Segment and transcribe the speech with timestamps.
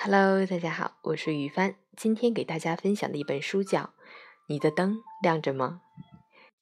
[0.00, 1.74] Hello，大家好，我是雨帆。
[1.96, 3.80] 今天给大家分享的一本书叫
[4.46, 5.80] 《你的灯亮着吗》。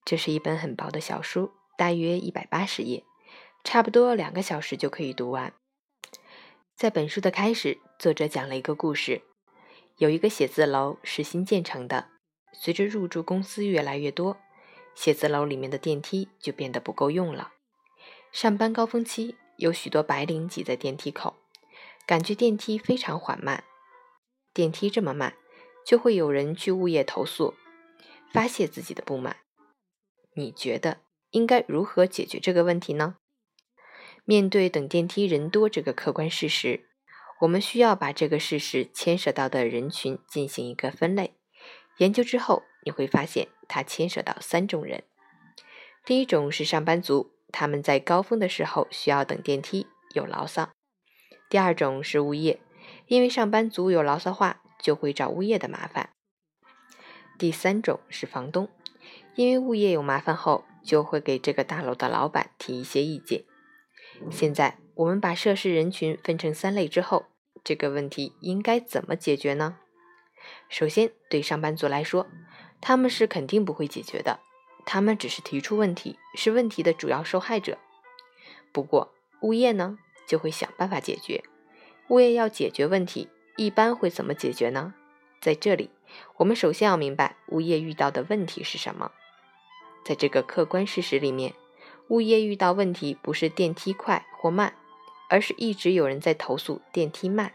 [0.06, 3.04] 这是一本很薄的小书，大约一百八十页，
[3.62, 5.53] 差不多两个小时就可以读完。
[6.75, 9.21] 在本书的开始，作者讲了一个故事：
[9.98, 12.08] 有一个写字楼是新建成的，
[12.54, 14.39] 随着入驻公司越来越多，
[14.94, 17.53] 写字楼里面的电梯就变得不够用了。
[18.33, 21.37] 上班高峰期，有许多白领挤在电梯口，
[22.06, 23.65] 感觉电梯非常缓慢。
[24.55, 25.34] 电梯这么慢，
[25.84, 27.55] 就会有人去物业投诉，
[28.32, 29.38] 发泄自己的不满。
[30.34, 30.98] 你觉得
[31.30, 33.16] 应该如何解决这个问题呢？
[34.24, 36.88] 面对等电梯人多这个客观事实，
[37.41, 41.34] 我们需要把这个事实牵涉到的人群进行一个分类。
[41.98, 45.02] 研究之后，你会发现它牵涉到三种人。
[46.04, 47.32] 第一种是上班族。
[47.52, 50.76] 他们在高峰的时候需要等电梯，有牢骚。
[51.49, 52.61] 第二种是物业，
[53.07, 56.11] 因为上班族有牢骚话，就会找物业的麻烦。
[57.38, 58.69] 第三种是房东，
[59.35, 63.45] 因为物业有麻烦后，就会给这个大楼的老板提一些意见。
[64.30, 67.27] 现在我们把涉事人群分成三类之后，
[67.62, 69.78] 这个问题应该怎么解决呢？
[70.69, 72.27] 首先，对上班族来说，
[72.81, 74.41] 他们是肯定不会解决的。
[74.84, 77.77] 他们只是提出问题，是问题的主要受害者。
[78.72, 81.44] 不过，物业呢就会想办法解决。
[82.08, 84.94] 物业要解决问题，一般会怎么解决呢？
[85.41, 85.91] 在这里，
[86.36, 89.12] 我们首先要明白物业遇到的问题是什么。
[90.04, 91.54] 在这个客观事实里面，
[92.08, 94.74] 物业遇到问题不是电梯快或慢，
[95.28, 97.52] 而是一直有人在投诉电梯慢。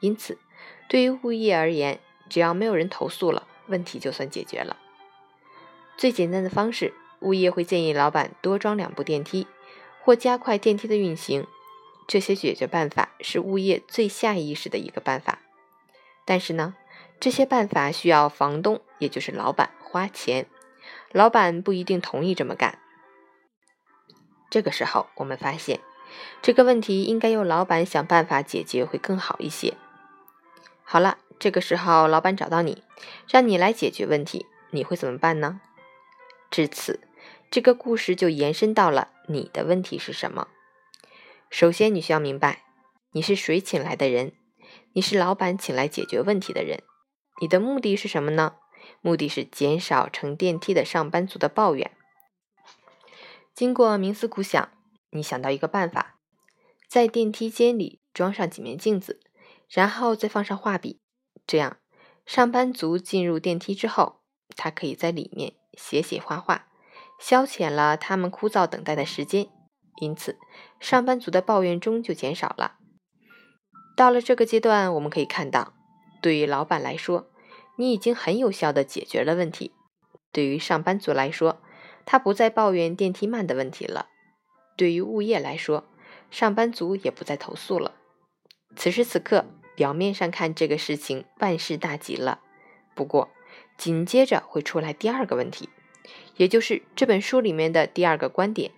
[0.00, 0.38] 因此，
[0.88, 4.76] 对于物业而言，只要没有人投诉了，问题就算解决了。
[5.96, 9.46] 最简单的方式，物业会建议老板多装两部电梯，
[10.02, 11.46] 或加快电梯的运行。
[12.06, 15.40] 这些解决办法是物业最下意识的一个办法。
[16.24, 16.74] 但是呢，
[17.20, 20.46] 这些办法需要房东，也就是老板花钱，
[21.12, 22.78] 老板不一定同意这么干。
[24.50, 25.80] 这个时候，我们发现
[26.40, 29.74] 这个问题应该由老板想办法解决会更好一些。
[30.84, 32.82] 好了，这个时候老板找到你，
[33.28, 35.60] 让你来解决问题，你会怎么办呢？
[36.48, 37.00] 至此，
[37.50, 40.46] 这个故事就延伸到了你的问题是什么。
[41.50, 42.64] 首先，你需要明白，
[43.12, 44.32] 你是谁请来的人，
[44.92, 46.82] 你是老板请来解决问题的人。
[47.40, 48.56] 你的目的是什么呢？
[49.00, 51.90] 目的是减少乘电梯的上班族的抱怨。
[53.54, 54.70] 经过冥思苦想，
[55.10, 56.18] 你想到一个办法，
[56.88, 59.20] 在电梯间里装上几面镜子，
[59.68, 61.00] 然后再放上画笔，
[61.46, 61.78] 这样
[62.24, 64.20] 上班族进入电梯之后，
[64.54, 65.54] 他可以在里面。
[65.78, 66.68] 写写画画，
[67.20, 69.48] 消遣了他们枯燥等待的时间，
[70.00, 70.38] 因此
[70.80, 72.76] 上班族的抱怨中就减少了。
[73.96, 75.74] 到了这个阶段，我们可以看到，
[76.20, 77.28] 对于老板来说，
[77.76, 79.72] 你已经很有效的解决了问题；
[80.32, 81.60] 对于上班族来说，
[82.04, 84.06] 他不再抱怨电梯慢的问题了；
[84.76, 85.84] 对于物业来说，
[86.30, 87.94] 上班族也不再投诉了。
[88.74, 92.40] 此时此刻，表面上看这个事情万事大吉了，
[92.94, 93.30] 不过。
[93.78, 95.68] 紧接着会出来第二个问题，
[96.36, 98.72] 也就是这本书里面的第二个观点：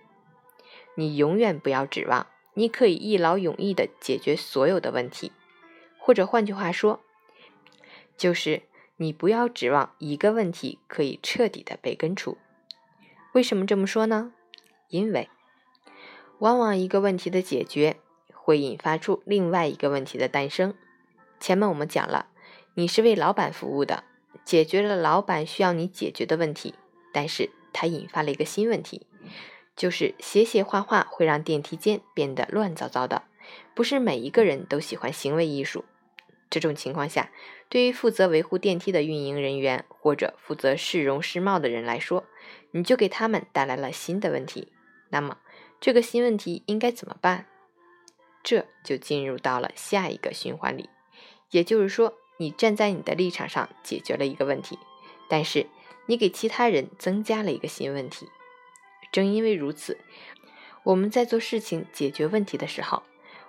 [0.99, 5.31] 你永远不要指望你可以一劳永逸的解决所有的问题，
[5.97, 6.99] 或者换句话说，
[8.17, 8.63] 就是
[8.97, 12.37] 你不要指望一个问题可以彻底的被根除。
[13.31, 14.33] 为什么这么说呢？
[14.89, 15.29] 因为
[16.39, 17.95] 往往一个问题的解决
[18.33, 20.73] 会引发出另外一个问题的诞生。
[21.39, 22.27] 前面我们讲了，
[22.73, 24.03] 你是为老板服务的。
[24.43, 26.75] 解决了老板需要你解决的问题，
[27.13, 29.07] 但是它引发了一个新问题，
[29.79, 33.23] 就是写写画画会让电梯间变得乱糟糟的。
[33.73, 35.85] 不是每一个人都喜欢行为艺术，
[36.49, 37.31] 这种情况下，
[37.69, 42.25] 对于负责维护电梯的运营人员或者负责市容市貌的人来说，
[42.71, 44.73] 你就给他们带来了新的问题。
[45.11, 45.37] 那么，
[45.79, 47.45] 这个新问题应该怎么办？
[48.43, 50.89] 这就进入到了下一个循环里，
[51.51, 52.15] 也就是说。
[52.41, 54.79] 你站在你的立场上解决了一个问题，
[55.27, 55.67] 但是
[56.05, 58.29] 你给其他人增加了一个新问题。
[59.11, 59.99] 正因为如此，
[60.83, 63.03] 我们在做事情解决问题的时候，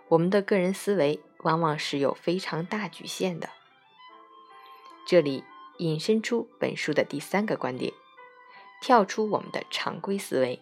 [0.08, 3.50] 我们的个人思维往往是有非常大局限的。
[5.06, 5.44] 这里
[5.78, 7.92] 引申出本书的第三个观点：
[8.80, 10.60] 跳出我们的常规思维。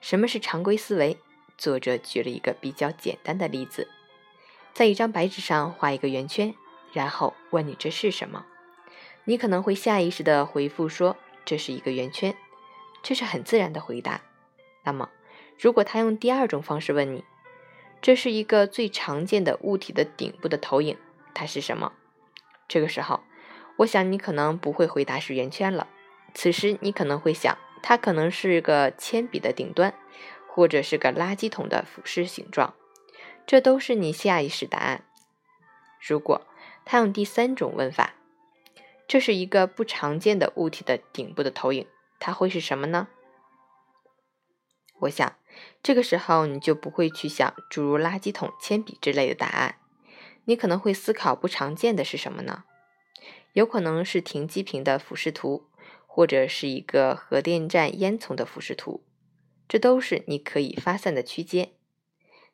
[0.00, 1.18] 什么是常规思维？
[1.56, 3.88] 作者举了一个比较简单的例子，
[4.72, 6.54] 在一张白纸上画一个圆圈。
[6.92, 8.44] 然后问你这是什么，
[9.24, 12.36] 你可能会下意识的回复说这是一个圆圈，
[13.02, 14.22] 这是很自然的回答。
[14.84, 15.10] 那么，
[15.58, 17.24] 如果他用第二种方式问你，
[18.00, 20.96] 这是一个最常见的物体的顶部的投影，
[21.34, 21.92] 它是什么？
[22.66, 23.20] 这个时候，
[23.78, 25.88] 我想你可能不会回答是圆圈了。
[26.34, 29.94] 此时你可能会想，它可能是个铅笔的顶端，
[30.48, 32.74] 或者是个垃圾桶的俯视形状。
[33.46, 35.04] 这都是你下意识答案。
[36.00, 36.46] 如果
[36.84, 38.14] 他用第三种问法，
[39.06, 41.86] 这是一个不常见的物体的顶部的投影，
[42.24, 43.08] 它会是什么呢？
[45.00, 45.36] 我想，
[45.82, 49.80] 这个时候你就不会去想诸如垃圾桶、铅笔之类的答案，
[50.44, 52.62] 你可能会思考不常见的是什么呢？
[53.54, 55.68] 有可能是停机坪的俯视图，
[56.06, 59.04] 或者是一个核电站烟囱的俯视图，
[59.66, 61.72] 这都是你可以发散的区间。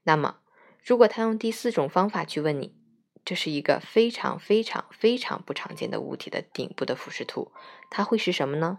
[0.04, 0.38] 那么，
[0.82, 2.74] 如果他用第四种方法去问你，
[3.22, 7.52] 这是一个非常非常非常不常见的物体的顶部的俯视图，
[7.90, 8.78] 它会是什么呢？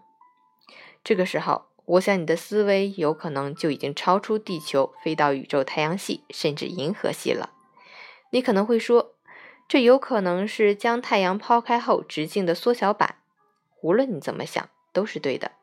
[1.04, 7.52] 这个时候，我想你的思维有可能就已经超出地球，飞到宇宙、太阳系，甚至银河系了。
[8.32, 9.16] 你可能会说，
[9.68, 13.16] 这有可能是将太阳抛开后直径的缩小版。
[13.82, 15.54] 无论你怎么想，都是对的，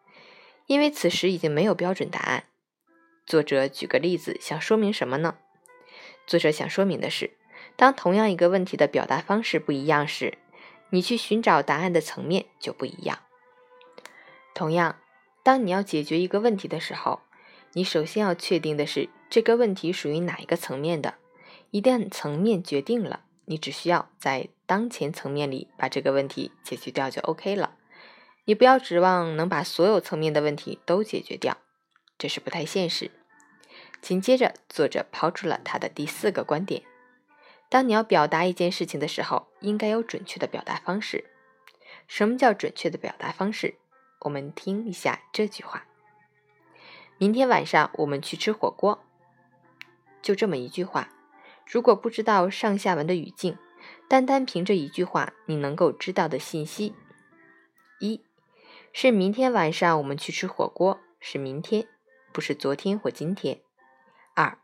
[0.67, 2.45] 因为此时已经没有标准答案。
[3.25, 5.37] 作者举个例子，想说明什么呢？
[6.27, 7.37] 作者想说明的是。
[7.75, 10.39] 当同样一个问题的表达方式不一样时，
[10.91, 13.19] 你去寻找答案的层面就不一样。
[14.55, 14.97] 同样，
[15.47, 17.21] 当你要解决一个问题的时候，
[17.75, 21.15] 你首先要确定的是这个问题属于哪一个层面的。
[21.71, 27.77] 一旦层面决定了，你只需要在当前层面里把这个问题解决掉就 OK 了。
[28.47, 31.57] 你不要指望能把所有层面的问题都解决掉，
[32.19, 33.13] 这是不太现实。
[34.03, 36.83] 紧接着，作者抛出了他的第四个观点。
[37.69, 41.27] 当你要表达一件事情的时候，应该有准确的表达方式。
[42.09, 43.77] 什么叫准确的表达方式？
[44.21, 45.87] 我们听一下这句话：
[47.19, 49.05] 明天晚上我们去吃火锅。
[50.23, 51.09] 就这么一句话。
[51.67, 53.59] 如果不知道上下文的语境，
[54.09, 56.95] 单单凭这一句话，你能够知道的信息：
[57.99, 58.23] 一
[58.93, 61.89] 是明天晚上我们去吃火锅，是明天，
[62.33, 63.59] 不是昨天或今天；
[64.35, 64.59] 二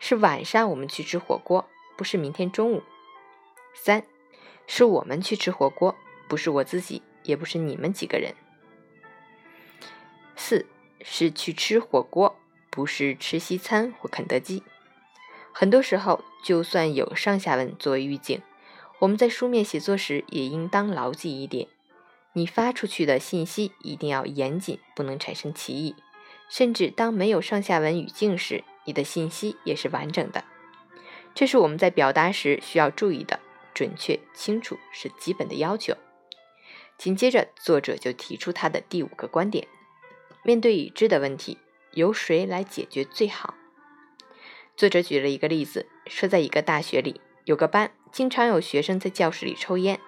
[0.00, 1.68] 是晚上我们去吃火锅。
[1.96, 2.82] 不是明天中午。
[3.72, 4.04] 三，
[4.66, 5.94] 是我们去吃火锅，
[6.28, 8.34] 不是我自己，也不是你们几个人。
[10.36, 10.66] 四，
[11.02, 12.36] 是去吃火锅，
[12.70, 14.62] 不是吃西餐或肯德基。
[15.52, 18.42] 很多时候，就算有上下文作为预警，
[18.98, 21.68] 我们在书面写作时也应当牢记一点：
[22.32, 25.94] 你发出去的信息一定要严谨，不能产生歧义。
[26.50, 30.44] 甚至当没有上下文语境时，你的信息也是完整的。
[31.34, 33.40] 这是我们在表达时需要注意的，
[33.72, 35.96] 准确清楚是基本的要求。
[36.98, 39.66] 紧接着，作者就提出他的第五个观点：
[40.46, 41.56] 面对已知的问题，
[41.92, 43.54] 由谁来解决最好？
[44.76, 49.98] 作者举了一个例子，说在一个大学里，有个班经常有学生在教室里抽烟。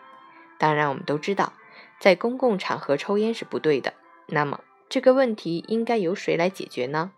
[0.59, 1.55] 当然，我们都知道，
[1.99, 3.95] 在公共场合抽烟是不对的。
[4.27, 4.61] 那么，
[4.91, 7.13] 这个问题应该由谁来解决呢？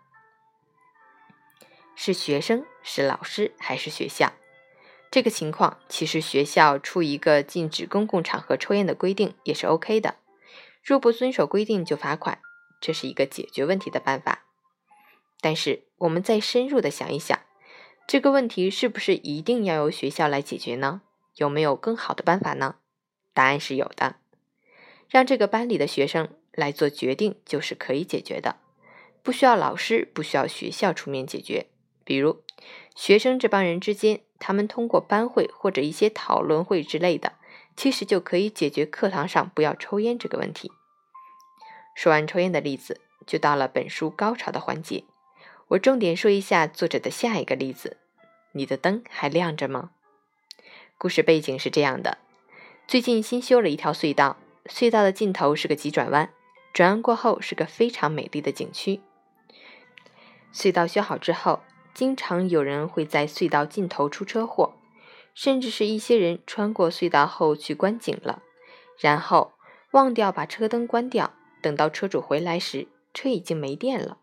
[1.93, 4.31] 是学生，是老师，还是学校？
[5.11, 10.15] 这个情况，其实学校出一个禁止公共场合抽烟的规定也是 OK 的。
[10.81, 12.39] 若不遵守规定就罚款，
[12.79, 14.45] 这是一个解决问题的办法。
[15.41, 17.39] 但是，我们再深入的想一想，
[18.07, 21.01] 这个问题是不是一定要由学校来解决呢？
[21.35, 22.75] 有没有更好的办法呢？
[23.33, 24.17] 答案是有的，
[25.07, 28.57] 让这个班里的学生来做决定就是可以解决的，
[29.23, 31.67] 不需要老师，不需要学校出面解决。
[32.03, 32.43] 比如，
[32.95, 37.33] 学生这帮人之间，他们通过班会或者一些讨论会之类的，
[37.77, 40.71] 其实就可以解决课堂上不要抽烟这个问题。
[41.99, 45.03] 说完抽烟的例子，就到了本书高潮的环节。
[45.67, 47.97] 我重点说一下作者的下一个例子：
[48.53, 49.89] 你的灯还亮着吗？
[50.97, 52.17] 故事背景是这样的：
[52.87, 54.37] 最近新修了一条隧道，
[54.67, 56.31] 隧道的尽头是个急转弯，
[56.71, 59.01] 转弯过后是个非常美丽的景区。
[60.53, 61.59] 隧道修好之后。
[61.91, 64.75] 经常有人会在隧道尽头出车祸，
[65.33, 68.41] 甚至是一些人穿过隧道后去观景了，
[68.97, 69.51] 然后
[69.91, 74.17] 忘掉把车灯关掉，等到车主回来时，车已经没电了。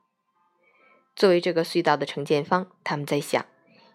[1.14, 3.47] 作为这个隧道的承建方，他们在想，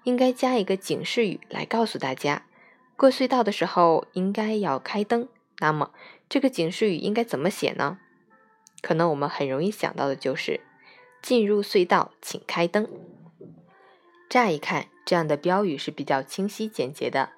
[0.04, 2.48] 应该加一个警示语来告诉大家，
[2.96, 5.28] 过隧道的时候应该要开灯。
[5.60, 5.92] 那么，
[6.28, 8.00] 这个警示语应该怎么写呢？
[8.82, 10.62] 可能我们很容易想到的就是
[11.22, 12.90] “进入隧道，请开灯”。
[14.28, 17.34] 乍一看，这样的标语是比较清晰简洁的，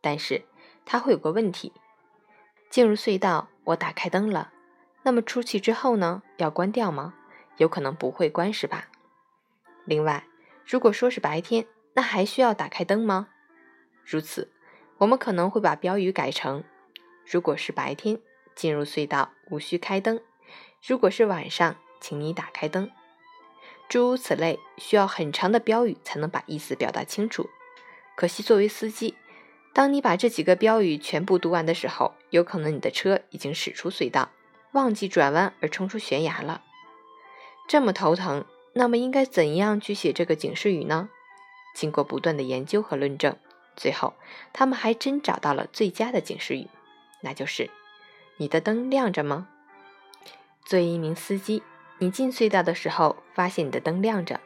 [0.00, 0.44] 但是
[0.86, 1.72] 它会有个问题：
[2.70, 4.52] 进入隧道，我打开灯了，
[5.06, 6.24] 那么出去之后呢？
[6.36, 7.14] 要关掉吗？
[7.58, 8.88] 有可能不会关，是吧？
[9.84, 10.24] 另外，
[10.66, 13.28] 如果说是白天，那还需要打开灯吗？
[14.04, 14.50] 如此，
[14.98, 16.64] 我们可能会把标语改成：
[17.24, 18.18] 如果是白天，
[18.56, 20.18] 进入隧道无需开灯；
[20.84, 22.90] 如果是晚上，请你打开灯。
[23.88, 27.48] 诸如此类，需要很长的标语才能把意思表达清楚。
[28.16, 29.14] 可惜，作为司机，
[29.72, 34.30] 当你把这几个标语全部读完的时候，有可能你的车已经驶出隧道，
[34.76, 36.62] 忘记转弯而冲出悬崖了。
[37.66, 41.08] 这么头疼，那么应该怎样去写这个警示语呢？
[41.74, 43.34] 经过不断的研究和论证，
[43.74, 44.12] 最后
[44.52, 46.68] 他们还真找到了最佳的警示语，
[47.22, 47.70] 那就是
[48.36, 49.48] ：“你的灯亮着吗？”
[50.66, 51.62] 作为一名司机。
[51.98, 54.38] 你进隧道的时候，发现你的灯亮着，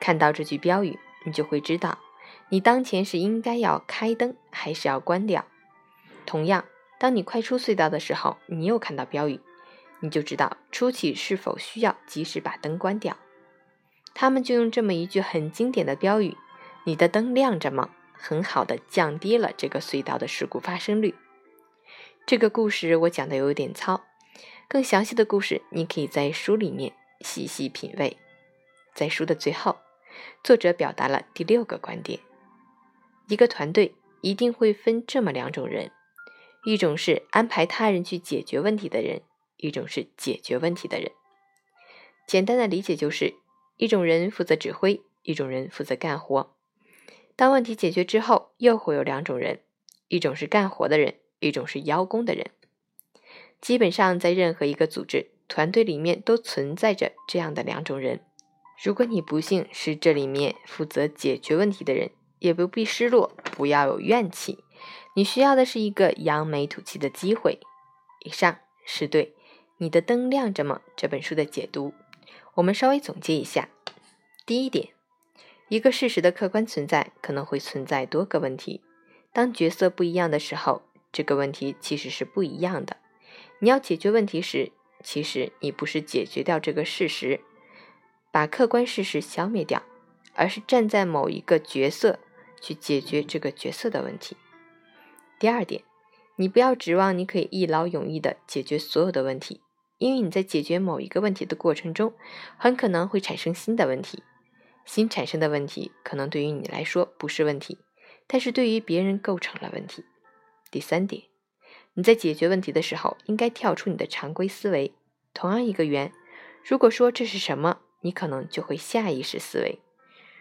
[0.00, 1.98] 看到这句标语，你就会知道
[2.48, 5.44] 你当前是应该要开灯还是要关掉。
[6.24, 6.64] 同样，
[6.98, 9.40] 当你快出隧道的时候，你又看到标语，
[10.00, 13.16] 你就知道初期是否需要及时把灯关掉。
[14.14, 16.36] 他们就用这么一句很经典的标语
[16.84, 21.14] ：“你的灯亮着吗？”很好的降低了这个隧道的事故发生率。
[22.24, 24.04] 这个故事我讲的有点糙。
[24.68, 28.16] 更详细的故事，你可以在书里面细细品味。
[28.94, 29.76] 在书的最后，
[30.42, 32.18] 作者表达了第六个观点：
[33.28, 35.92] 一个团队一定会分这么两种人，
[36.64, 39.20] 一种是安排他人去解决问题的人，
[39.56, 41.12] 一种是解决问题的人。
[42.26, 43.34] 简单的理解就是，
[43.76, 46.54] 一种人负责指挥，一种人负责干活。
[47.36, 49.60] 当问题解决之后，又会有两种人，
[50.08, 52.50] 一种是干活的人，一种是邀功的人。
[53.60, 58.20] 基本上，在任何一个组织团队里面，都存在着这样的两种人。
[58.82, 64.64] 如果你不幸是这里面负责解决问题的人，也不必失落，不要有怨气。
[65.14, 67.58] 你需要的是一个扬眉吐气的机会。
[68.24, 69.26] 以上是对
[69.78, 71.92] 《你的灯亮着吗》这本书的解读。
[72.54, 73.68] 我们稍微总结一下：
[74.46, 74.88] 第一点，
[75.68, 78.80] 一个事实的客观存在可能会存在多个问题。
[79.32, 80.80] 当角色不一样的时候，
[81.12, 82.96] 这个问题其实是不一样的。
[83.58, 87.40] 你要解决问题时，其实你不是解决掉这个事实，
[88.30, 89.82] 把客观事实消灭掉，
[90.34, 92.18] 而是站在某一个角色
[92.62, 94.38] 去解决这个角色的问题。
[95.38, 95.82] 第二点，
[96.36, 99.60] 你不要指望你可以一劳永逸的解决所有的问题，
[99.98, 102.14] 因为你在解决某一个问题的过程中，
[102.56, 104.22] 很可能会产生新的问题。
[104.84, 107.78] 新产生的问题可能对于你来说不是问题，
[108.26, 110.04] 但是对于别人构成了问题。
[110.70, 111.24] 第三点。
[111.94, 114.92] 你在解决问题的时候，应该跳出你的常规思维。
[115.32, 116.12] 同样一个圆，
[116.62, 119.78] 如果说这是什么，你可能就会下意识思维；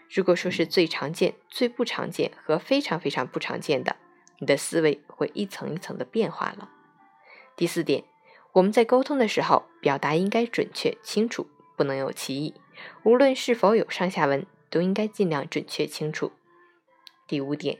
[0.10, 3.96] 如果说是最常见、最不常见和非常非常不常见的，
[4.40, 6.70] 你的思维会一层一层的变化了。
[7.56, 8.04] 第四点，
[8.56, 11.46] 我们在沟通的时候，表达应该准确清楚，
[11.76, 12.54] 不能有歧义。
[13.04, 16.32] 无论是否有上下文，都应该尽量准确清楚。
[17.28, 17.80] 第五点，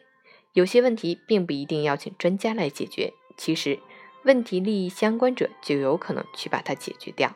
[0.52, 3.14] 有些问题并不一定要请专家来解决。
[3.38, 3.80] 其实，
[4.24, 7.34] 问题利益相关者就有可能去把它解决掉。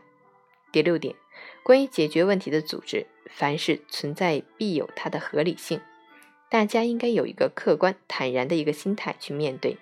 [0.73, 1.15] 第六点，
[1.63, 5.79] 关于解决问题的组织，凡事存在必有它的合理性，
[6.49, 9.77] 大家应该有一个客观坦然的一个心态去面对。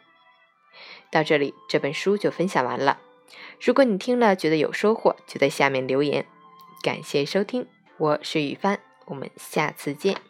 [1.09, 2.99] 到这里，这本书就分享完了。
[3.59, 6.25] 如果你听了觉得有收获，就在下面留言。
[6.81, 7.67] 感谢收听，
[7.97, 10.26] 我是雨帆，我们下次见。